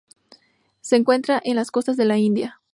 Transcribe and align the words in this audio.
Se 0.79 0.95
encuentra 0.95 1.39
en 1.45 1.55
las 1.55 1.69
costas 1.69 1.95
de 1.95 2.05
la 2.05 2.17
India. 2.17 2.59